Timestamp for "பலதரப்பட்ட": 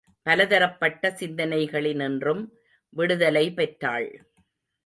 0.23-1.09